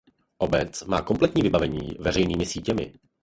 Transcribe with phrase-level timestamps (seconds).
[0.37, 2.93] Obec má kompletní vybavení veřejnými sítěmi.